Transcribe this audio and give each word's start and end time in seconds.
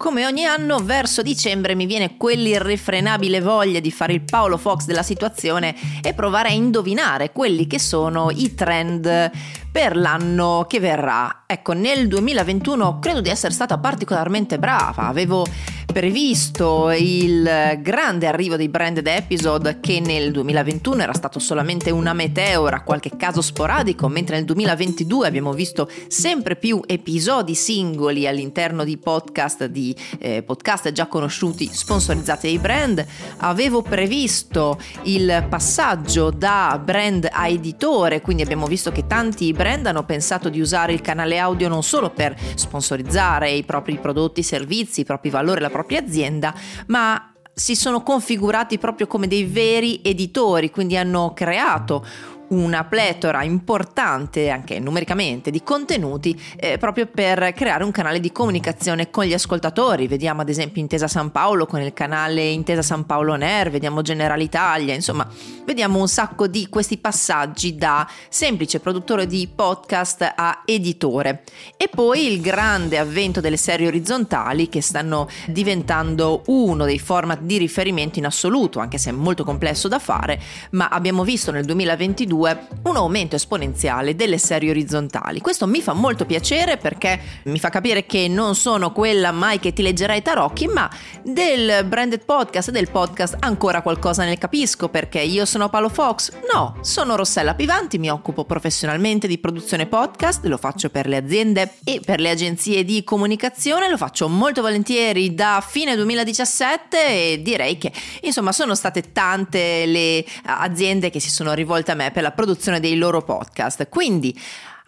Come 0.00 0.24
ogni 0.24 0.46
anno, 0.46 0.78
verso 0.78 1.20
dicembre 1.20 1.74
mi 1.74 1.84
viene 1.84 2.16
quell'irrefrenabile 2.16 3.42
voglia 3.42 3.80
di 3.80 3.90
fare 3.90 4.14
il 4.14 4.22
Paolo 4.22 4.56
Fox 4.56 4.86
della 4.86 5.02
situazione 5.02 5.74
e 6.00 6.14
provare 6.14 6.48
a 6.48 6.52
indovinare 6.52 7.32
quelli 7.32 7.66
che 7.66 7.78
sono 7.78 8.30
i 8.30 8.54
trend 8.54 9.30
per 9.70 9.96
l'anno 9.98 10.64
che 10.66 10.80
verrà. 10.80 11.42
Ecco, 11.46 11.74
nel 11.74 12.08
2021 12.08 12.98
credo 12.98 13.20
di 13.20 13.28
essere 13.28 13.52
stata 13.52 13.76
particolarmente 13.76 14.58
brava, 14.58 15.06
avevo 15.06 15.44
previsto 15.92 16.90
il 16.90 17.78
grande 17.80 18.26
arrivo 18.26 18.56
dei 18.56 18.68
branded 18.68 19.06
episode 19.06 19.78
che 19.80 20.00
nel 20.00 20.30
2021 20.30 21.02
era 21.02 21.12
stato 21.12 21.38
solamente 21.38 21.90
una 21.90 22.12
meteora, 22.12 22.82
qualche 22.82 23.16
caso 23.16 23.40
sporadico, 23.40 24.06
mentre 24.08 24.36
nel 24.36 24.44
2022 24.44 25.26
abbiamo 25.26 25.52
visto 25.52 25.90
sempre 26.06 26.56
più 26.56 26.80
episodi 26.86 27.54
singoli 27.54 28.26
all'interno 28.26 28.84
di 28.84 28.98
podcast 28.98 29.66
di 29.66 29.94
eh, 30.18 30.42
podcast 30.42 30.92
già 30.92 31.06
conosciuti 31.06 31.68
sponsorizzati 31.72 32.46
dai 32.46 32.58
brand. 32.58 33.04
Avevo 33.38 33.82
previsto 33.82 34.78
il 35.04 35.46
passaggio 35.48 36.30
da 36.30 36.80
brand 36.82 37.28
a 37.30 37.48
editore, 37.48 38.20
quindi 38.20 38.42
abbiamo 38.42 38.66
visto 38.66 38.92
che 38.92 39.06
tanti 39.06 39.52
brand 39.52 39.86
hanno 39.86 40.04
pensato 40.04 40.48
di 40.48 40.60
usare 40.60 40.92
il 40.92 41.00
canale 41.00 41.38
audio 41.38 41.68
non 41.68 41.82
solo 41.82 42.10
per 42.10 42.36
sponsorizzare 42.54 43.50
i 43.50 43.64
propri 43.64 43.98
prodotti, 43.98 44.42
servizi, 44.42 45.00
i 45.00 45.04
propri 45.04 45.30
valori, 45.30 45.60
la 45.60 45.66
propria 45.66 45.79
propria 45.80 46.00
azienda, 46.00 46.54
ma 46.88 47.32
si 47.52 47.74
sono 47.74 48.02
configurati 48.02 48.78
proprio 48.78 49.06
come 49.06 49.26
dei 49.26 49.44
veri 49.44 50.00
editori, 50.02 50.70
quindi 50.70 50.96
hanno 50.96 51.32
creato 51.34 52.04
una 52.50 52.84
pletora 52.84 53.42
importante 53.44 54.50
anche 54.50 54.78
numericamente 54.80 55.50
di 55.50 55.62
contenuti 55.62 56.40
eh, 56.56 56.78
proprio 56.78 57.06
per 57.06 57.52
creare 57.52 57.84
un 57.84 57.90
canale 57.90 58.20
di 58.20 58.32
comunicazione 58.32 59.10
con 59.10 59.24
gli 59.24 59.32
ascoltatori. 59.32 60.08
Vediamo 60.08 60.40
ad 60.40 60.48
esempio 60.48 60.80
Intesa 60.80 61.08
San 61.08 61.30
Paolo 61.30 61.66
con 61.66 61.80
il 61.80 61.92
canale 61.92 62.42
Intesa 62.48 62.82
San 62.82 63.06
Paolo 63.06 63.34
Ner, 63.34 63.70
vediamo 63.70 64.02
General 64.02 64.40
Italia, 64.40 64.94
insomma, 64.94 65.28
vediamo 65.64 65.98
un 65.98 66.08
sacco 66.08 66.46
di 66.46 66.68
questi 66.68 66.98
passaggi 66.98 67.76
da 67.76 68.08
semplice 68.28 68.80
produttore 68.80 69.26
di 69.26 69.48
podcast 69.54 70.32
a 70.34 70.62
editore. 70.64 71.44
E 71.76 71.88
poi 71.88 72.32
il 72.32 72.40
grande 72.40 72.98
avvento 72.98 73.40
delle 73.40 73.56
serie 73.56 73.86
orizzontali 73.86 74.68
che 74.68 74.80
stanno 74.80 75.28
diventando 75.46 76.42
uno 76.46 76.84
dei 76.84 76.98
format 76.98 77.40
di 77.42 77.58
riferimento 77.58 78.18
in 78.18 78.26
assoluto, 78.26 78.80
anche 78.80 78.98
se 78.98 79.10
è 79.10 79.12
molto 79.12 79.44
complesso 79.44 79.86
da 79.86 79.98
fare, 79.98 80.40
ma 80.70 80.88
abbiamo 80.88 81.22
visto 81.22 81.52
nel 81.52 81.64
2022 81.64 82.39
2 82.40 82.68
un 82.84 82.96
aumento 82.96 83.36
esponenziale 83.36 84.16
delle 84.16 84.38
serie 84.38 84.70
orizzontali. 84.70 85.40
Questo 85.40 85.66
mi 85.66 85.82
fa 85.82 85.92
molto 85.92 86.24
piacere 86.24 86.78
perché 86.78 87.20
mi 87.44 87.58
fa 87.58 87.68
capire 87.68 88.06
che 88.06 88.26
non 88.26 88.54
sono 88.54 88.92
quella 88.92 89.32
mai 89.32 89.60
che 89.60 89.74
ti 89.74 89.82
leggerà 89.82 90.14
i 90.14 90.22
tarocchi, 90.22 90.66
ma 90.66 90.90
del 91.22 91.84
branded 91.84 92.24
podcast, 92.24 92.70
del 92.70 92.90
podcast 92.90 93.36
ancora 93.40 93.82
qualcosa 93.82 94.24
ne 94.24 94.38
capisco 94.38 94.88
perché 94.88 95.20
io 95.20 95.44
sono 95.44 95.68
Paolo 95.68 95.90
Fox? 95.90 96.32
No, 96.52 96.78
sono 96.80 97.16
Rossella 97.16 97.54
Pivanti, 97.54 97.98
mi 97.98 98.10
occupo 98.10 98.44
professionalmente 98.44 99.26
di 99.26 99.38
produzione 99.38 99.86
podcast, 99.86 100.44
lo 100.46 100.56
faccio 100.56 100.88
per 100.88 101.06
le 101.06 101.18
aziende 101.18 101.74
e 101.84 102.00
per 102.02 102.20
le 102.20 102.30
agenzie 102.30 102.84
di 102.84 103.04
comunicazione, 103.04 103.90
lo 103.90 103.98
faccio 103.98 104.28
molto 104.28 104.62
volentieri 104.62 105.34
da 105.34 105.62
fine 105.66 105.94
2017 105.94 107.06
e 107.06 107.42
direi 107.42 107.76
che 107.76 107.92
insomma 108.22 108.52
sono 108.52 108.74
state 108.74 109.12
tante 109.12 109.84
le 109.84 110.24
aziende 110.44 111.10
che 111.10 111.20
si 111.20 111.30
sono 111.30 111.52
rivolte 111.52 111.90
a 111.90 111.94
me 111.94 112.10
per 112.10 112.22
la 112.22 112.29
produzione 112.30 112.80
dei 112.80 112.96
loro 112.96 113.22
podcast. 113.22 113.88
Quindi 113.88 114.38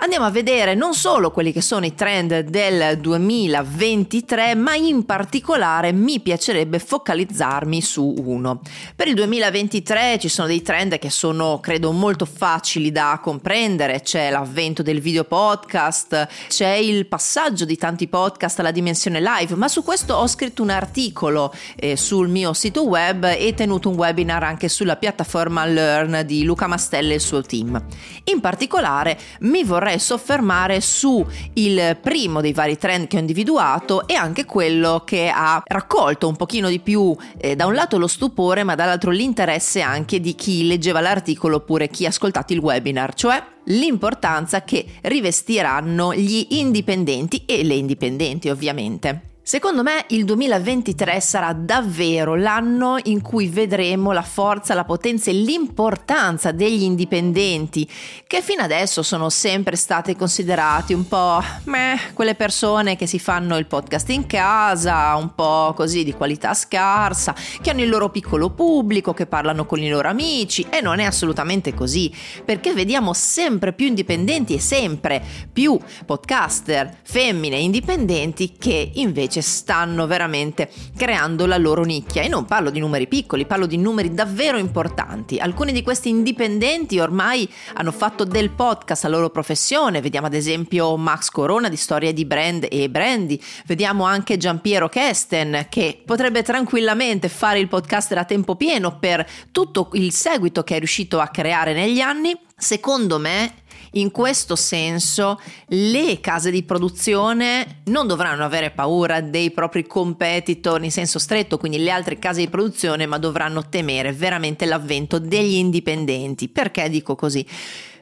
andiamo 0.03 0.25
a 0.25 0.31
vedere 0.31 0.75
non 0.75 0.95
solo 0.95 1.31
quelli 1.31 1.53
che 1.53 1.61
sono 1.61 1.87
i 1.87 1.95
trend 1.95 2.41
del 2.41 2.99
2023, 2.99 4.57
ma 4.57 4.75
in 4.75 5.05
particolare 5.05 5.93
mi 5.93 6.19
piacerebbe 6.19 6.81
focalizzarmi 6.81 7.81
su 7.81 8.13
uno. 8.19 8.61
Per 8.97 9.07
il 9.07 9.15
2023 9.15 10.19
ci 10.19 10.29
sono 10.29 10.49
dei 10.49 10.61
trend 10.61 10.99
che 10.99 11.09
sono, 11.09 11.61
credo, 11.61 11.93
molto 11.93 12.25
facili 12.25 12.91
da 12.91 13.21
comprendere. 13.23 14.01
C'è 14.01 14.31
l'avvento 14.31 14.83
del 14.83 15.01
video 15.01 15.23
podcast, 15.23 16.27
c'è 16.49 16.73
il 16.73 17.07
passaggio 17.07 17.65
di 17.65 17.77
tanti 17.77 18.09
podcast 18.09 18.59
alla 18.59 18.73
dimensione 18.73 19.21
live, 19.21 19.55
ma 19.55 19.69
su 19.69 19.85
questo 19.85 20.15
ho 20.15 20.27
scritto 20.27 20.63
un 20.63 20.71
articolo 20.71 21.55
eh, 21.77 21.97
sul 21.97 22.29
mio 22.29 22.53
sito 22.55 22.85
web 22.89 23.25
e 23.25 23.55
tenuto 23.55 23.89
un 23.89 23.95
webinar 23.95 24.43
anche 24.43 24.69
sulla 24.69 24.97
piattaforma 24.97 25.65
Learn 25.65 26.23
di 26.27 26.43
Luca 26.43 26.67
Mastelle 26.67 27.13
e 27.13 27.17
il 27.17 27.21
suo 27.21 27.41
team. 27.41 27.81
In 28.25 28.41
particolare 28.41 29.17
mi 29.41 29.63
vorrei 29.63 29.91
vorrei 29.93 29.99
soffermare 29.99 30.81
su 30.81 31.25
il 31.55 31.99
primo 32.01 32.41
dei 32.41 32.53
vari 32.53 32.79
trend 32.79 33.07
che 33.07 33.17
ho 33.17 33.21
individuato 33.21 34.07
e 34.07 34.15
anche 34.15 34.45
quello 34.45 35.03
che 35.05 35.29
ha 35.29 35.63
raccolto 35.65 36.29
un 36.29 36.37
pochino 36.37 36.69
di 36.69 36.81
più 36.81 37.15
eh, 37.39 37.57
da 37.57 37.67
un 37.67 37.75
lato 37.75 37.99
lo 37.99 38.07
stupore 38.07 38.63
ma 38.63 38.75
dall'altro 38.75 39.11
l'interesse 39.11 39.81
anche 39.81 40.21
di 40.21 40.35
chi 40.35 40.67
leggeva 40.67 41.01
l'articolo 41.01 41.57
oppure 41.57 41.89
chi 41.89 42.07
ha 42.07 42.09
ascoltato 42.09 42.53
il 42.53 42.61
webinar, 42.61 43.15
cioè 43.15 43.43
l'importanza 43.67 44.63
che 44.63 44.85
rivestiranno 45.03 46.15
gli 46.15 46.47
indipendenti 46.51 47.45
e 47.47 47.63
le 47.63 47.75
indipendenti 47.75 48.49
ovviamente. 48.49 49.32
Secondo 49.45 49.83
me 49.83 50.05
il 50.11 50.25
2023 50.25 51.19
sarà 51.19 51.53
davvero 51.53 52.37
l'anno 52.37 52.97
in 53.03 53.21
cui 53.23 53.49
vedremo 53.49 54.13
la 54.13 54.23
forza, 54.23 54.73
la 54.73 54.85
potenza 54.85 55.31
e 55.31 55.35
l'importanza 55.35 56.53
degli 56.53 56.83
indipendenti, 56.83 57.91
che 58.29 58.41
fino 58.41 58.63
adesso 58.63 59.03
sono 59.03 59.31
sempre 59.31 59.75
state 59.75 60.15
considerati 60.15 60.93
un 60.93 61.09
po' 61.09 61.43
meh, 61.65 62.13
quelle 62.15 62.37
persone 62.37 62.95
che 62.95 63.09
si 63.09 63.19
fanno 63.19 63.57
il 63.57 63.67
podcast 63.67 64.11
in 64.11 64.27
casa, 64.27 65.17
un 65.17 65.35
po' 65.35 65.75
così 65.75 66.05
di 66.05 66.15
qualità 66.15 66.55
scarsa, 66.55 67.35
che 67.61 67.71
hanno 67.71 67.83
il 67.83 67.89
loro 67.89 68.11
piccolo 68.11 68.51
pubblico, 68.51 69.13
che 69.13 69.27
parlano 69.27 69.67
con 69.67 69.83
i 69.83 69.89
loro 69.89 70.09
amici 70.09 70.65
e 70.71 70.81
non 70.81 71.01
è 71.01 71.05
assolutamente 71.05 71.75
così, 71.75 72.15
perché 72.45 72.73
vediamo 72.75 73.13
sempre 73.13 73.73
più 73.73 73.87
indipendenti 73.87 74.55
e 74.55 74.61
sempre 74.61 75.21
più 75.53 75.77
podcaster 76.07 76.99
femmine 77.03 77.57
indipendenti 77.57 78.53
che 78.57 78.93
invece 78.95 79.32
invece 79.33 79.41
stanno 79.41 80.07
veramente 80.07 80.71
creando 80.95 81.47
la 81.47 81.57
loro 81.57 81.85
nicchia 81.85 82.23
e 82.23 82.29
non 82.29 82.45
parlo 82.45 82.69
di 82.69 82.79
numeri 82.79 83.09
piccoli, 83.09 83.47
parlo 83.47 83.65
di 83.65 83.79
numeri 83.79 84.13
davvero 84.13 84.59
importanti. 84.59 85.39
Alcuni 85.39 85.73
di 85.73 85.83
questi 85.83 86.11
indipendenti 86.11 86.99
ormai 86.99 87.49
hanno 87.75 87.93
fatto 87.93 88.25
del 88.25 88.51
podcast 88.51 89.05
la 89.05 89.09
loro 89.09 89.31
professione, 89.31 90.03
vediamo 90.03 90.27
ad 90.27 90.35
esempio 90.35 90.97
Max 90.99 91.31
Corona 91.31 91.71
di 91.71 91.77
Storia 91.77 92.13
di 92.13 92.27
Brand 92.27 92.67
e 92.71 92.91
Brandy, 92.91 93.41
vediamo 93.67 94.05
anche 94.05 94.37
Giampiero 94.37 94.89
Kesten 94.89 95.67
che 95.71 96.03
potrebbe 96.05 96.43
tranquillamente 96.43 97.29
fare 97.29 97.59
il 97.59 97.69
podcaster 97.69 98.19
a 98.19 98.25
tempo 98.25 98.57
pieno 98.57 98.99
per 98.99 99.27
tutto 99.51 99.89
il 99.95 100.13
seguito 100.13 100.63
che 100.63 100.77
è 100.77 100.79
riuscito 100.79 101.21
a 101.21 101.29
creare 101.29 101.73
negli 101.73 102.01
anni. 102.01 102.39
Secondo 102.55 103.19
me 103.19 103.62
in 103.93 104.11
questo 104.11 104.57
senso 104.57 105.41
le 105.69 106.21
case 106.21 106.51
di 106.51 106.63
produzione 106.63 107.83
non 107.85 108.07
dovranno 108.07 108.45
avere 108.45 108.71
paura 108.71 109.21
dei 109.21 109.51
propri 109.51 109.87
competitor 109.87 110.83
in 110.83 110.91
senso 110.91 111.19
stretto, 111.19 111.59
quindi 111.59 111.79
le 111.79 111.91
altre 111.91 112.19
case 112.19 112.41
di 112.41 112.49
produzione, 112.49 113.07
ma 113.07 113.19
dovranno 113.19 113.69
temere 113.69 114.13
veramente 114.13 114.67
l'avvento 114.67 115.19
degli 115.19 115.55
indipendenti. 115.55 116.49
Perché 116.49 116.89
dico 116.89 117.15
così? 117.15 117.47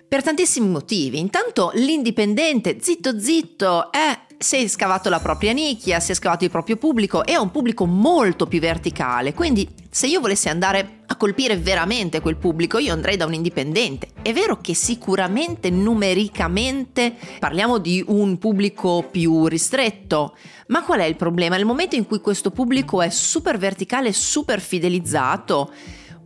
Per 0.08 0.22
tantissimi 0.22 0.68
motivi. 0.68 1.18
Intanto 1.18 1.70
l'indipendente, 1.74 2.78
zitto 2.80 3.18
zitto, 3.18 3.92
è 3.92 4.18
si 4.42 4.56
è 4.56 4.66
scavato 4.68 5.10
la 5.10 5.20
propria 5.20 5.52
nicchia, 5.52 6.00
si 6.00 6.12
è 6.12 6.14
scavato 6.14 6.44
il 6.44 6.50
proprio 6.50 6.78
pubblico 6.78 7.26
e 7.26 7.34
ha 7.34 7.42
un 7.42 7.50
pubblico 7.50 7.84
molto 7.84 8.46
più 8.46 8.58
verticale. 8.58 9.34
Quindi, 9.34 9.68
se 9.90 10.06
io 10.06 10.18
volessi 10.18 10.48
andare 10.48 11.00
a 11.04 11.16
colpire 11.16 11.58
veramente 11.58 12.20
quel 12.20 12.36
pubblico, 12.36 12.78
io 12.78 12.94
andrei 12.94 13.18
da 13.18 13.26
un 13.26 13.34
indipendente. 13.34 14.08
È 14.22 14.32
vero 14.32 14.58
che 14.62 14.72
sicuramente 14.72 15.68
numericamente 15.68 17.14
parliamo 17.38 17.76
di 17.76 18.02
un 18.06 18.38
pubblico 18.38 19.06
più 19.10 19.46
ristretto, 19.46 20.34
ma 20.68 20.84
qual 20.84 21.00
è 21.00 21.04
il 21.04 21.16
problema? 21.16 21.56
Nel 21.56 21.66
momento 21.66 21.96
in 21.96 22.06
cui 22.06 22.20
questo 22.20 22.50
pubblico 22.50 23.02
è 23.02 23.10
super 23.10 23.58
verticale, 23.58 24.10
super 24.14 24.62
fidelizzato, 24.62 25.70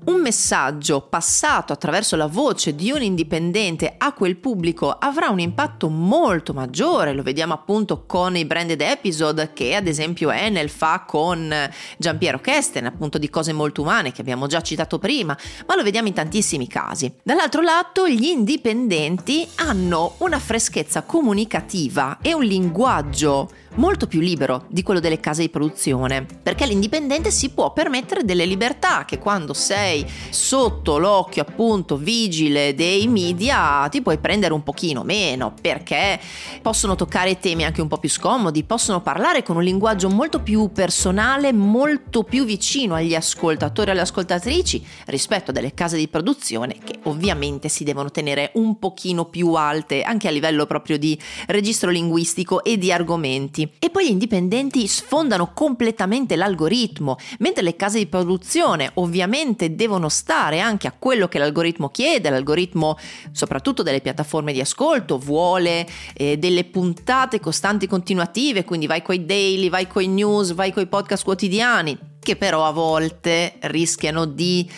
un 0.04 0.20
messaggio 0.20 1.02
passato 1.02 1.72
attraverso 1.72 2.16
la 2.16 2.26
voce 2.26 2.74
di 2.74 2.90
un 2.90 3.02
indipendente 3.02 3.94
a 3.96 4.12
quel 4.12 4.36
pubblico 4.36 4.90
avrà 4.90 5.28
un 5.28 5.40
impatto 5.40 5.88
molto 5.88 6.52
maggiore, 6.52 7.12
lo 7.12 7.22
vediamo 7.22 7.54
appunto 7.54 8.04
con 8.06 8.36
i 8.36 8.44
branded 8.44 8.80
episode 8.80 9.52
che 9.52 9.74
ad 9.74 9.86
esempio 9.86 10.30
Enel 10.30 10.68
fa 10.68 11.04
con 11.06 11.52
Giampiero 11.96 12.40
Kesten, 12.40 12.86
appunto 12.86 13.18
di 13.18 13.30
cose 13.30 13.52
molto 13.52 13.82
umane 13.82 14.12
che 14.12 14.20
abbiamo 14.20 14.46
già 14.46 14.60
citato 14.60 14.98
prima, 14.98 15.36
ma 15.66 15.76
lo 15.76 15.82
vediamo 15.82 16.08
in 16.08 16.14
tantissimi 16.14 16.66
casi. 16.66 17.12
Dall'altro 17.22 17.62
lato 17.62 18.08
gli 18.08 18.26
indipendenti 18.26 19.46
hanno 19.56 20.14
una 20.18 20.38
freschezza 20.38 21.02
comunicativa 21.02 22.18
e 22.20 22.34
un 22.34 22.44
linguaggio 22.44 23.50
molto 23.74 24.06
più 24.06 24.20
libero 24.20 24.64
di 24.68 24.82
quello 24.82 25.00
delle 25.00 25.20
case 25.20 25.42
di 25.42 25.48
produzione, 25.48 26.26
perché 26.42 26.66
l'indipendente 26.66 27.30
si 27.30 27.50
può 27.50 27.72
permettere 27.72 28.24
delle 28.24 28.44
libertà 28.44 29.04
che 29.04 29.18
quando 29.18 29.54
sei 29.54 30.06
sotto 30.30 30.98
l'occhio 30.98 31.42
appunto 31.42 31.96
vigile 31.96 32.74
dei 32.74 33.06
media 33.08 33.86
ti 33.90 34.02
puoi 34.02 34.18
prendere 34.18 34.54
un 34.54 34.62
pochino 34.62 35.02
meno, 35.02 35.54
perché 35.60 36.20
possono 36.62 36.94
toccare 36.94 37.38
temi 37.38 37.64
anche 37.64 37.80
un 37.80 37.88
po' 37.88 37.98
più 37.98 38.08
scomodi, 38.08 38.64
possono 38.64 39.00
parlare 39.00 39.42
con 39.42 39.56
un 39.56 39.62
linguaggio 39.62 40.08
molto 40.08 40.40
più 40.40 40.70
personale, 40.72 41.52
molto 41.52 42.22
più 42.22 42.44
vicino 42.44 42.94
agli 42.94 43.14
ascoltatori 43.14 43.88
e 43.88 43.92
alle 43.92 44.02
ascoltatrici 44.02 44.86
rispetto 45.06 45.50
a 45.50 45.54
delle 45.54 45.74
case 45.74 45.96
di 45.96 46.08
produzione 46.08 46.76
che 46.84 46.98
ovviamente 47.04 47.68
si 47.68 47.84
devono 47.84 48.10
tenere 48.10 48.50
un 48.54 48.78
pochino 48.78 49.26
più 49.26 49.52
alte 49.54 50.02
anche 50.02 50.28
a 50.28 50.30
livello 50.30 50.66
proprio 50.66 50.98
di 50.98 51.18
registro 51.46 51.90
linguistico 51.90 52.62
e 52.62 52.78
di 52.78 52.92
argomenti. 52.92 53.63
E 53.78 53.90
poi 53.90 54.06
gli 54.06 54.10
indipendenti 54.10 54.86
sfondano 54.86 55.52
completamente 55.52 56.36
l'algoritmo, 56.36 57.16
mentre 57.38 57.62
le 57.62 57.76
case 57.76 57.98
di 57.98 58.06
produzione 58.06 58.90
ovviamente 58.94 59.74
devono 59.74 60.08
stare 60.08 60.60
anche 60.60 60.86
a 60.86 60.94
quello 60.96 61.28
che 61.28 61.38
l'algoritmo 61.38 61.88
chiede, 61.90 62.30
l'algoritmo 62.30 62.98
soprattutto 63.32 63.82
delle 63.82 64.00
piattaforme 64.00 64.52
di 64.52 64.60
ascolto 64.60 65.18
vuole 65.18 65.86
eh, 66.14 66.36
delle 66.36 66.64
puntate 66.64 67.40
costanti 67.40 67.86
continuative, 67.86 68.64
quindi 68.64 68.86
vai 68.86 69.02
coi 69.02 69.24
daily, 69.24 69.68
vai 69.68 69.86
coi 69.86 70.06
news, 70.06 70.52
vai 70.52 70.72
coi 70.72 70.86
podcast 70.86 71.24
quotidiani, 71.24 71.98
che 72.20 72.36
però 72.36 72.64
a 72.66 72.72
volte 72.72 73.54
rischiano 73.60 74.24
di 74.24 74.68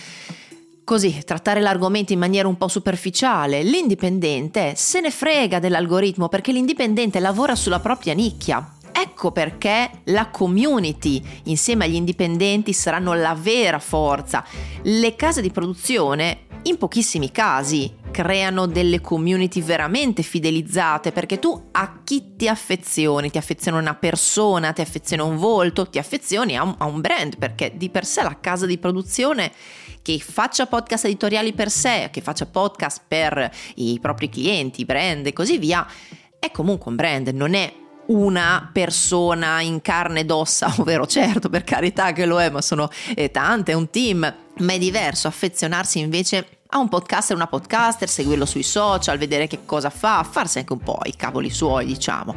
così 0.86 1.20
trattare 1.24 1.60
l'argomento 1.60 2.12
in 2.12 2.20
maniera 2.20 2.46
un 2.46 2.56
po' 2.56 2.68
superficiale. 2.68 3.64
L'indipendente 3.64 4.74
se 4.76 5.00
ne 5.00 5.10
frega 5.10 5.58
dell'algoritmo 5.58 6.28
perché 6.28 6.52
l'indipendente 6.52 7.18
lavora 7.18 7.56
sulla 7.56 7.80
propria 7.80 8.14
nicchia. 8.14 8.75
Ecco 8.98 9.31
perché 9.31 9.90
la 10.04 10.31
community 10.31 11.22
insieme 11.44 11.84
agli 11.84 11.96
indipendenti 11.96 12.72
saranno 12.72 13.12
la 13.12 13.34
vera 13.34 13.78
forza. 13.78 14.43
Le 14.84 15.14
case 15.16 15.43
di 15.43 15.50
produzione 15.50 16.46
in 16.62 16.78
pochissimi 16.78 17.31
casi 17.31 17.94
creano 18.10 18.64
delle 18.64 19.02
community 19.02 19.60
veramente 19.60 20.22
fidelizzate 20.22 21.12
perché 21.12 21.38
tu 21.38 21.69
a 21.72 22.00
chi 22.04 22.37
ti 22.37 22.48
affezioni? 22.48 23.31
Ti 23.31 23.37
affezioni 23.37 23.76
a 23.76 23.81
una 23.82 23.94
persona, 23.94 24.72
ti 24.72 24.81
affezioni 24.81 25.20
a 25.20 25.26
un 25.26 25.37
volto, 25.37 25.90
ti 25.90 25.99
affezioni 25.99 26.56
a 26.56 26.62
un, 26.62 26.75
a 26.78 26.87
un 26.87 27.02
brand 27.02 27.37
perché 27.37 27.75
di 27.76 27.90
per 27.90 28.06
sé 28.06 28.22
la 28.22 28.38
casa 28.40 28.64
di 28.64 28.78
produzione 28.78 29.52
che 30.00 30.19
faccia 30.20 30.66
podcast 30.66 31.04
editoriali 31.04 31.52
per 31.52 31.70
sé, 31.70 32.08
che 32.10 32.22
faccia 32.22 32.46
podcast 32.46 33.02
per 33.06 33.50
i 33.75 33.99
propri 34.00 34.31
clienti, 34.31 34.87
brand 34.87 35.26
e 35.26 35.34
così 35.34 35.58
via, 35.58 35.87
è 36.38 36.50
comunque 36.50 36.90
un 36.90 36.96
brand, 36.96 37.28
non 37.28 37.52
è 37.52 37.84
una 38.06 38.68
persona 38.72 39.60
in 39.60 39.80
carne 39.82 40.20
ed 40.20 40.30
ossa, 40.30 40.72
ovvero 40.78 41.06
certo 41.06 41.48
per 41.48 41.64
carità 41.64 42.12
che 42.12 42.26
lo 42.26 42.40
è, 42.40 42.50
ma 42.50 42.60
sono 42.60 42.88
eh, 43.14 43.30
tante, 43.30 43.72
è 43.72 43.74
un 43.74 43.90
team, 43.90 44.34
ma 44.58 44.72
è 44.72 44.78
diverso 44.78 45.28
affezionarsi 45.28 45.98
invece 45.98 46.48
a 46.68 46.78
un 46.78 46.88
podcaster, 46.88 47.36
una 47.36 47.46
podcaster, 47.46 48.08
seguirlo 48.08 48.44
sui 48.44 48.62
social, 48.62 49.18
vedere 49.18 49.46
che 49.46 49.60
cosa 49.64 49.90
fa, 49.90 50.26
farsi 50.28 50.58
anche 50.58 50.72
un 50.72 50.80
po' 50.80 50.98
i 51.04 51.14
cavoli 51.14 51.50
suoi, 51.50 51.86
diciamo. 51.86 52.34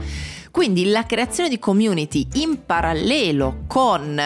Quindi 0.52 0.86
la 0.86 1.06
creazione 1.06 1.50
di 1.50 1.60
community 1.60 2.28
in 2.34 2.66
parallelo 2.66 3.64
con 3.68 4.20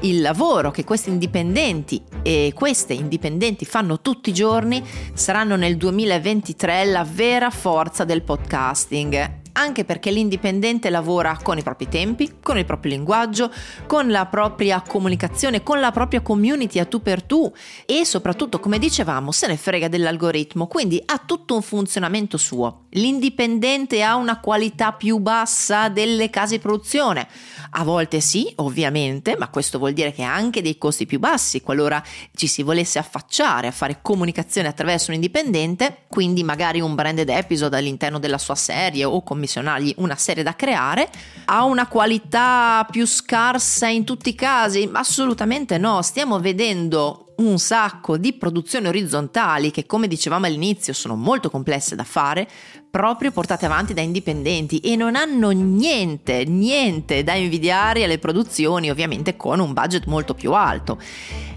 il 0.00 0.20
lavoro 0.20 0.70
che 0.70 0.84
questi 0.84 1.10
indipendenti 1.10 2.02
e 2.22 2.52
queste 2.54 2.94
indipendenti 2.94 3.64
fanno 3.64 4.00
tutti 4.00 4.30
i 4.30 4.34
giorni 4.34 4.82
saranno 5.12 5.56
nel 5.56 5.76
2023 5.76 6.86
la 6.86 7.04
vera 7.04 7.50
forza 7.50 8.04
del 8.04 8.22
podcasting 8.22 9.44
anche 9.56 9.84
perché 9.84 10.10
l'indipendente 10.10 10.90
lavora 10.90 11.38
con 11.42 11.56
i 11.56 11.62
propri 11.62 11.88
tempi, 11.88 12.36
con 12.42 12.58
il 12.58 12.66
proprio 12.66 12.92
linguaggio, 12.92 13.50
con 13.86 14.10
la 14.10 14.26
propria 14.26 14.82
comunicazione, 14.82 15.62
con 15.62 15.80
la 15.80 15.90
propria 15.90 16.20
community 16.20 16.78
a 16.78 16.84
tu 16.84 17.00
per 17.00 17.22
tu 17.22 17.50
e 17.86 18.04
soprattutto, 18.04 18.60
come 18.60 18.78
dicevamo, 18.78 19.32
se 19.32 19.46
ne 19.46 19.56
frega 19.56 19.88
dell'algoritmo, 19.88 20.66
quindi 20.66 21.02
ha 21.04 21.18
tutto 21.24 21.54
un 21.54 21.62
funzionamento 21.62 22.36
suo. 22.36 22.84
L'indipendente 22.90 24.02
ha 24.02 24.14
una 24.16 24.40
qualità 24.40 24.92
più 24.92 25.18
bassa 25.18 25.88
delle 25.88 26.28
case 26.28 26.56
di 26.56 26.62
produzione. 26.62 27.26
A 27.70 27.82
volte 27.82 28.20
sì, 28.20 28.52
ovviamente, 28.56 29.36
ma 29.38 29.48
questo 29.48 29.78
vuol 29.78 29.92
dire 29.92 30.12
che 30.12 30.22
ha 30.22 30.34
anche 30.34 30.62
dei 30.62 30.76
costi 30.76 31.06
più 31.06 31.18
bassi 31.18 31.62
qualora 31.62 32.02
ci 32.34 32.46
si 32.46 32.62
volesse 32.62 32.98
affacciare 32.98 33.66
a 33.66 33.72
fare 33.72 34.00
comunicazione 34.02 34.68
attraverso 34.68 35.10
un 35.10 35.16
indipendente, 35.16 36.04
quindi 36.08 36.42
magari 36.44 36.80
un 36.80 36.94
branded 36.94 37.28
episode 37.30 37.76
all'interno 37.76 38.18
della 38.18 38.38
sua 38.38 38.54
serie 38.54 39.04
o 39.04 39.22
commissione 39.22 39.44
commissionargli 39.46 39.94
una 39.98 40.16
serie 40.16 40.42
da 40.42 40.54
creare, 40.54 41.08
ha 41.46 41.64
una 41.64 41.86
qualità 41.86 42.86
più 42.90 43.06
scarsa 43.06 43.86
in 43.86 44.04
tutti 44.04 44.30
i 44.30 44.34
casi? 44.34 44.88
Assolutamente 44.92 45.78
no, 45.78 46.02
stiamo 46.02 46.40
vedendo 46.40 47.25
un 47.36 47.58
sacco 47.58 48.16
di 48.16 48.32
produzioni 48.32 48.86
orizzontali 48.86 49.70
che 49.70 49.86
come 49.86 50.08
dicevamo 50.08 50.46
all'inizio 50.46 50.92
sono 50.92 51.16
molto 51.16 51.50
complesse 51.50 51.94
da 51.94 52.04
fare, 52.04 52.48
proprio 52.90 53.30
portate 53.30 53.66
avanti 53.66 53.92
da 53.92 54.00
indipendenti 54.00 54.78
e 54.78 54.96
non 54.96 55.16
hanno 55.16 55.50
niente, 55.50 56.44
niente 56.44 57.22
da 57.24 57.34
invidiare 57.34 58.04
alle 58.04 58.18
produzioni 58.18 58.90
ovviamente 58.90 59.36
con 59.36 59.60
un 59.60 59.72
budget 59.72 60.06
molto 60.06 60.32
più 60.32 60.52
alto. 60.52 60.98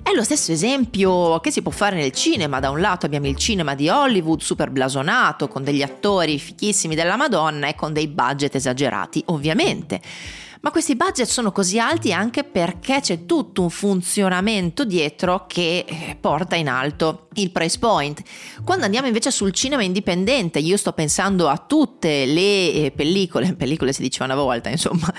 È 0.04 0.12
lo 0.14 0.24
stesso 0.24 0.52
esempio 0.52 1.40
che 1.40 1.52
si 1.52 1.62
può 1.62 1.72
fare 1.72 1.96
nel 1.96 2.12
cinema, 2.12 2.60
da 2.60 2.72
un 2.72 2.82
lato 2.82 3.06
abbiamo 3.06 3.28
il 3.28 3.38
cinema 3.38 3.76
di 3.76 3.88
Hollywood 3.88 4.42
super 4.42 4.70
blasonato 4.72 5.48
con 5.48 5.64
degli 5.64 5.82
attori 5.82 6.40
fichissimi 6.40 6.96
della 6.96 7.16
Madonna 7.16 7.68
e 7.68 7.76
con 7.76 7.94
dei 7.94 8.08
budget 8.08 8.56
esagerati 8.56 9.24
ovviamente 9.28 10.02
ma 10.62 10.72
questi 10.72 10.96
budget 10.96 11.28
sono 11.28 11.52
così 11.52 11.80
alti 11.80 12.12
anche 12.12 12.44
perché 12.44 13.00
c'è 13.00 13.26
tutto 13.26 13.62
un 13.62 13.70
funzionamento 13.70 14.84
dietro 14.84 15.46
che 15.48 15.86
eh, 15.88 16.18
porta 16.20 16.56
in 16.56 16.68
alto 16.68 17.29
il 17.42 17.52
price 17.52 17.80
point. 17.80 18.22
Quando 18.64 18.86
andiamo 18.86 19.08
invece 19.08 19.32
sul 19.32 19.52
cinema 19.52 19.84
indipendente, 19.84 20.60
io 20.60 20.78
sto 20.78 20.94
pensando 20.94 21.48
a 21.48 21.58
tutte 21.58 22.26
le 22.26 22.74
eh, 22.74 22.94
pellicole, 22.96 23.54
pellicole 23.58 23.94
si 23.94 24.02
diceva 24.02 24.26
una 24.26 24.36
volta, 24.36 24.70
insomma, 24.70 25.12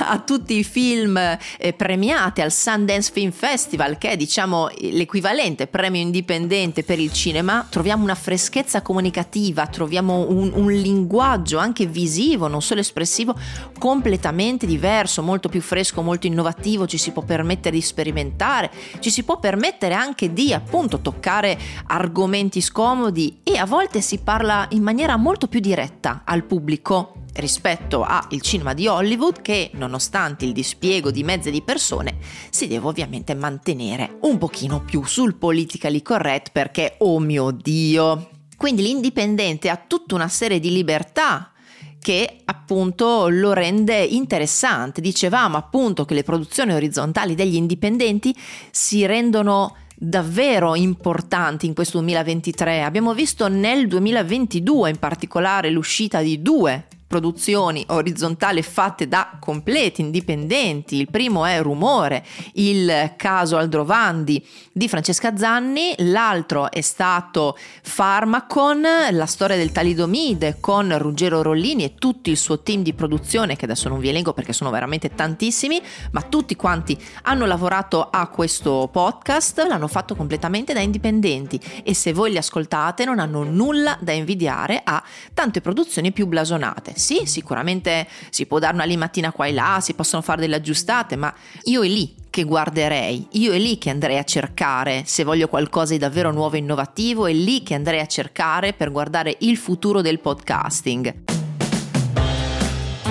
a 0.00 0.18
tutti 0.20 0.58
i 0.58 0.64
film 0.64 1.16
eh, 1.16 1.72
premiati 1.72 2.40
al 2.40 2.52
Sundance 2.52 3.10
Film 3.12 3.30
Festival, 3.30 3.98
che 3.98 4.10
è 4.10 4.16
diciamo 4.16 4.68
l'equivalente 4.78 5.66
premio 5.66 6.00
indipendente 6.00 6.84
per 6.84 6.98
il 6.98 7.12
cinema, 7.12 7.66
troviamo 7.68 8.02
una 8.02 8.14
freschezza 8.14 8.82
comunicativa, 8.82 9.66
troviamo 9.66 10.26
un, 10.28 10.52
un 10.54 10.70
linguaggio 10.72 11.58
anche 11.58 11.86
visivo, 11.86 12.46
non 12.48 12.62
solo 12.62 12.80
espressivo, 12.80 13.34
completamente 13.78 14.66
diverso 14.66 14.80
diverso, 14.82 15.22
molto 15.22 15.48
più 15.48 15.60
fresco, 15.60 16.02
molto 16.02 16.26
innovativo, 16.26 16.86
ci 16.86 16.98
si 16.98 17.12
può 17.12 17.22
permettere 17.22 17.76
di 17.76 17.82
sperimentare, 17.82 18.70
ci 18.98 19.10
si 19.10 19.22
può 19.22 19.38
permettere 19.38 19.94
anche 19.94 20.32
di 20.32 20.52
appunto 20.52 21.00
toccare 21.00 21.58
argomenti 21.86 22.60
scomodi 22.60 23.40
e 23.42 23.56
a 23.56 23.66
volte 23.66 24.00
si 24.00 24.18
parla 24.18 24.66
in 24.70 24.82
maniera 24.82 25.16
molto 25.16 25.48
più 25.48 25.60
diretta 25.60 26.22
al 26.24 26.44
pubblico 26.44 27.14
rispetto 27.34 28.02
al 28.02 28.40
cinema 28.40 28.74
di 28.74 28.86
Hollywood 28.86 29.40
che 29.40 29.70
nonostante 29.74 30.44
il 30.44 30.52
dispiego 30.52 31.10
di 31.10 31.24
mezze 31.24 31.50
di 31.50 31.62
persone 31.62 32.16
si 32.50 32.66
deve 32.66 32.86
ovviamente 32.86 33.34
mantenere 33.34 34.18
un 34.22 34.36
pochino 34.36 34.82
più 34.82 35.02
sul 35.04 35.36
politically 35.36 36.02
correct 36.02 36.50
perché 36.52 36.96
oh 36.98 37.18
mio 37.18 37.50
dio 37.50 38.28
quindi 38.62 38.82
l'indipendente 38.82 39.70
ha 39.70 39.76
tutta 39.76 40.14
una 40.14 40.28
serie 40.28 40.60
di 40.60 40.70
libertà 40.70 41.52
che 42.02 42.38
appunto 42.44 43.28
lo 43.28 43.52
rende 43.52 43.96
interessante. 44.02 45.00
Dicevamo 45.00 45.56
appunto 45.56 46.04
che 46.04 46.14
le 46.14 46.24
produzioni 46.24 46.72
orizzontali 46.72 47.34
degli 47.34 47.54
indipendenti 47.54 48.32
si 48.70 49.06
rendono 49.06 49.76
davvero 50.04 50.74
importanti 50.74 51.66
in 51.66 51.74
questo 51.74 51.98
2023. 52.00 52.82
Abbiamo 52.82 53.14
visto 53.14 53.46
nel 53.46 53.86
2022 53.86 54.90
in 54.90 54.98
particolare 54.98 55.70
l'uscita 55.70 56.20
di 56.20 56.42
due 56.42 56.86
produzioni 57.12 57.84
orizzontali 57.88 58.62
fatte 58.62 59.06
da 59.06 59.36
completi 59.38 60.00
indipendenti. 60.00 60.96
Il 60.96 61.10
primo 61.10 61.44
è 61.44 61.60
Rumore, 61.60 62.24
il 62.54 63.12
caso 63.18 63.58
Aldrovandi 63.58 64.42
di 64.72 64.88
Francesca 64.88 65.36
Zanni, 65.36 65.94
l'altro 65.98 66.70
è 66.70 66.80
stato 66.80 67.58
Pharmacon, 67.94 68.82
la 69.10 69.26
storia 69.26 69.58
del 69.58 69.72
talidomide 69.72 70.56
con 70.58 70.96
Ruggero 70.96 71.42
Rollini 71.42 71.84
e 71.84 71.94
tutto 71.96 72.30
il 72.30 72.38
suo 72.38 72.60
team 72.60 72.82
di 72.82 72.94
produzione 72.94 73.56
che 73.56 73.66
adesso 73.66 73.90
non 73.90 73.98
vi 73.98 74.08
elenco 74.08 74.32
perché 74.32 74.54
sono 74.54 74.70
veramente 74.70 75.14
tantissimi, 75.14 75.82
ma 76.12 76.22
tutti 76.22 76.56
quanti 76.56 76.98
hanno 77.24 77.44
lavorato 77.44 78.08
a 78.10 78.26
questo 78.28 78.88
podcast, 78.90 79.66
l'hanno 79.68 79.88
fatto 79.88 80.14
completamente 80.14 80.72
da 80.72 80.80
indipendenti 80.80 81.60
e 81.84 81.92
se 81.92 82.14
voi 82.14 82.30
li 82.30 82.38
ascoltate 82.38 83.04
non 83.04 83.18
hanno 83.18 83.42
nulla 83.42 83.98
da 84.00 84.12
invidiare 84.12 84.80
a 84.82 85.02
tante 85.34 85.60
produzioni 85.60 86.10
più 86.10 86.26
blasonate 86.26 86.94
sì, 87.02 87.22
sicuramente 87.26 88.06
si 88.30 88.46
può 88.46 88.60
dare 88.60 88.74
una 88.74 88.84
limatina 88.84 89.32
qua 89.32 89.46
e 89.46 89.52
là, 89.52 89.78
si 89.82 89.94
possono 89.94 90.22
fare 90.22 90.40
delle 90.40 90.56
aggiustate, 90.56 91.16
ma 91.16 91.34
io 91.64 91.82
è 91.82 91.88
lì 91.88 92.14
che 92.30 92.44
guarderei, 92.44 93.26
io 93.32 93.52
è 93.52 93.58
lì 93.58 93.76
che 93.76 93.90
andrei 93.90 94.16
a 94.16 94.24
cercare 94.24 95.02
se 95.04 95.24
voglio 95.24 95.48
qualcosa 95.48 95.92
di 95.92 95.98
davvero 95.98 96.30
nuovo 96.30 96.54
e 96.54 96.60
innovativo, 96.60 97.26
è 97.26 97.32
lì 97.32 97.62
che 97.62 97.74
andrei 97.74 98.00
a 98.00 98.06
cercare 98.06 98.72
per 98.72 98.92
guardare 98.92 99.36
il 99.40 99.56
futuro 99.56 100.00
del 100.00 100.20
podcasting. 100.20 101.41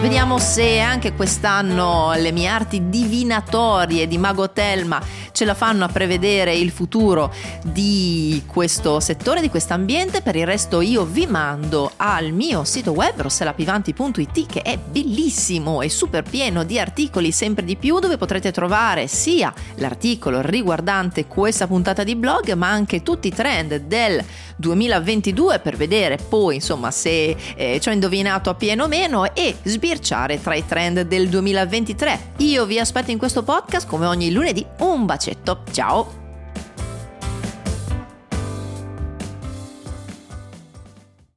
Vediamo 0.01 0.39
se 0.39 0.79
anche 0.79 1.13
quest'anno 1.13 2.13
le 2.15 2.31
mie 2.31 2.47
arti 2.47 2.89
divinatorie 2.89 4.07
di 4.07 4.17
Mago 4.17 4.49
Telma 4.49 4.99
ce 5.31 5.45
la 5.45 5.53
fanno 5.53 5.85
a 5.85 5.89
prevedere 5.89 6.55
il 6.55 6.71
futuro 6.71 7.31
di 7.63 8.41
questo 8.47 8.99
settore, 8.99 9.41
di 9.41 9.49
questo 9.49 9.73
ambiente. 9.73 10.23
Per 10.23 10.35
il 10.35 10.47
resto 10.47 10.81
io 10.81 11.05
vi 11.05 11.27
mando 11.27 11.91
al 11.97 12.31
mio 12.31 12.63
sito 12.63 12.93
web 12.93 13.21
rosselapivanti.it 13.21 14.47
che 14.47 14.61
è 14.63 14.77
bellissimo 14.77 15.83
e 15.83 15.89
super 15.89 16.23
pieno 16.23 16.63
di 16.63 16.79
articoli 16.79 17.31
sempre 17.31 17.63
di 17.63 17.75
più 17.75 17.99
dove 17.99 18.17
potrete 18.17 18.51
trovare 18.51 19.05
sia 19.05 19.53
l'articolo 19.75 20.41
riguardante 20.41 21.27
questa 21.27 21.67
puntata 21.67 22.03
di 22.03 22.15
blog 22.15 22.51
ma 22.53 22.69
anche 22.69 23.03
tutti 23.03 23.27
i 23.27 23.33
trend 23.33 23.75
del 23.75 24.23
2022 24.57 25.59
per 25.59 25.75
vedere 25.75 26.17
poi 26.17 26.55
insomma 26.55 26.91
se 26.91 27.35
eh, 27.55 27.79
ci 27.79 27.89
ho 27.89 27.91
indovinato 27.91 28.49
a 28.49 28.55
pieno 28.55 28.83
o 28.83 28.87
meno 28.87 29.33
e 29.33 29.57
sbirciare 29.91 30.41
tra 30.41 30.55
i 30.55 30.65
trend 30.65 31.01
del 31.01 31.27
2023. 31.27 32.33
Io 32.37 32.65
vi 32.65 32.79
aspetto 32.79 33.11
in 33.11 33.17
questo 33.17 33.43
podcast 33.43 33.87
come 33.87 34.05
ogni 34.05 34.31
lunedì. 34.31 34.65
Un 34.79 35.05
bacetto, 35.05 35.63
ciao! 35.71 36.20